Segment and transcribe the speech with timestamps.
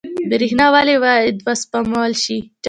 [0.29, 2.37] برښنا ولې باید وسپمول شي؟